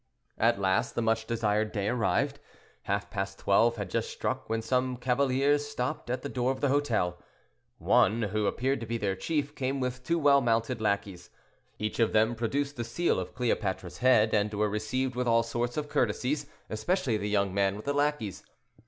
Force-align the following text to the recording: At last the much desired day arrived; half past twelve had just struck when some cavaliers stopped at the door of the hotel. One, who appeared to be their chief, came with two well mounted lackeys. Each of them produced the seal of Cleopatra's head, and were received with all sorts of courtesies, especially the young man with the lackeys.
At 0.39 0.59
last 0.59 0.95
the 0.95 1.01
much 1.03 1.27
desired 1.27 1.71
day 1.71 1.87
arrived; 1.87 2.39
half 2.85 3.11
past 3.11 3.37
twelve 3.37 3.75
had 3.75 3.91
just 3.91 4.09
struck 4.09 4.49
when 4.49 4.63
some 4.63 4.97
cavaliers 4.97 5.63
stopped 5.67 6.09
at 6.09 6.23
the 6.23 6.27
door 6.27 6.49
of 6.51 6.59
the 6.59 6.69
hotel. 6.69 7.19
One, 7.77 8.23
who 8.23 8.47
appeared 8.47 8.79
to 8.79 8.87
be 8.87 8.97
their 8.97 9.15
chief, 9.15 9.53
came 9.53 9.79
with 9.79 10.03
two 10.03 10.17
well 10.17 10.41
mounted 10.41 10.81
lackeys. 10.81 11.29
Each 11.77 11.99
of 11.99 12.13
them 12.13 12.33
produced 12.33 12.77
the 12.77 12.83
seal 12.83 13.19
of 13.19 13.35
Cleopatra's 13.35 13.99
head, 13.99 14.33
and 14.33 14.51
were 14.51 14.69
received 14.69 15.13
with 15.15 15.27
all 15.27 15.43
sorts 15.43 15.77
of 15.77 15.87
courtesies, 15.87 16.47
especially 16.67 17.17
the 17.17 17.29
young 17.29 17.53
man 17.53 17.75
with 17.75 17.85
the 17.85 17.93
lackeys. 17.93 18.43